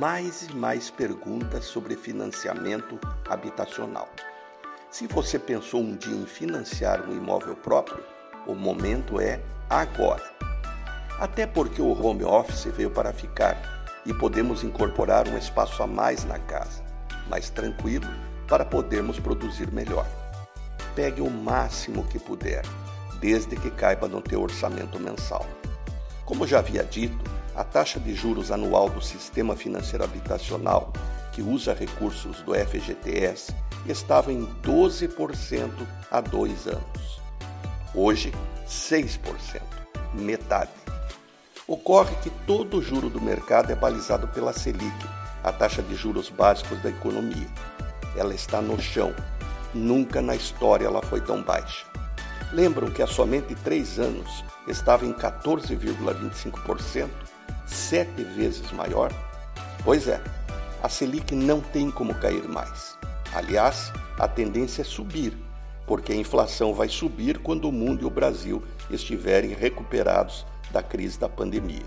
[0.00, 2.98] mais e mais perguntas sobre financiamento
[3.28, 4.08] habitacional.
[4.90, 8.02] Se você pensou um dia em financiar um imóvel próprio,
[8.46, 10.24] o momento é agora.
[11.18, 16.24] Até porque o home office veio para ficar e podemos incorporar um espaço a mais
[16.24, 16.82] na casa,
[17.28, 18.08] mais tranquilo,
[18.48, 20.06] para podermos produzir melhor.
[20.94, 22.62] Pegue o máximo que puder,
[23.20, 25.46] desde que caiba no teu orçamento mensal.
[26.24, 30.92] Como já havia dito, a taxa de juros anual do Sistema Financeiro Habitacional,
[31.32, 33.54] que usa recursos do FGTS,
[33.86, 35.70] estava em 12%
[36.10, 37.20] há dois anos.
[37.94, 38.32] Hoje,
[38.66, 39.60] 6%,
[40.14, 40.70] metade.
[41.66, 45.06] Ocorre que todo o juro do mercado é balizado pela Selic,
[45.42, 47.48] a taxa de juros básicos da economia.
[48.16, 49.14] Ela está no chão.
[49.72, 51.86] Nunca na história ela foi tão baixa.
[52.52, 57.08] Lembram que há somente três anos estava em 14,25%,
[57.70, 59.12] sete vezes maior?
[59.84, 60.20] Pois é,
[60.82, 62.98] a Selic não tem como cair mais.
[63.34, 65.36] Aliás, a tendência é subir,
[65.86, 71.18] porque a inflação vai subir quando o mundo e o Brasil estiverem recuperados da crise
[71.18, 71.86] da pandemia.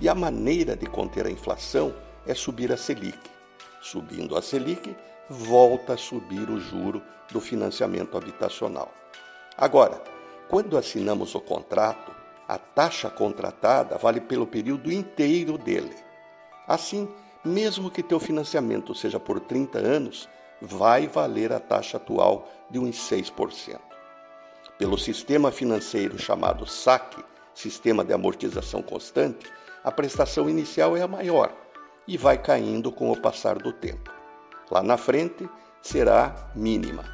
[0.00, 1.94] E a maneira de conter a inflação
[2.26, 3.18] é subir a Selic.
[3.80, 4.96] Subindo a Selic,
[5.28, 8.92] volta a subir o juro do financiamento habitacional.
[9.56, 10.02] Agora,
[10.48, 12.12] quando assinamos o contrato,
[12.52, 15.96] a taxa contratada vale pelo período inteiro dele.
[16.68, 17.08] Assim,
[17.42, 20.28] mesmo que teu financiamento seja por 30 anos,
[20.60, 23.80] vai valer a taxa atual de uns 6%.
[24.78, 29.50] Pelo sistema financeiro chamado SAC, Sistema de Amortização Constante,
[29.82, 31.54] a prestação inicial é a maior
[32.06, 34.12] e vai caindo com o passar do tempo.
[34.70, 35.48] Lá na frente
[35.80, 37.04] será mínima.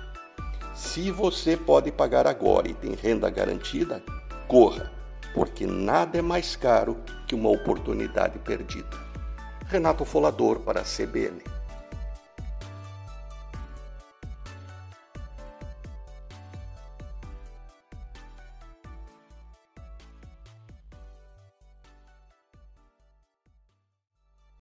[0.74, 4.02] Se você pode pagar agora e tem renda garantida,
[4.48, 4.97] corra,
[5.38, 8.98] porque nada é mais caro que uma oportunidade perdida.
[9.68, 11.40] Renato Folador para a CBN.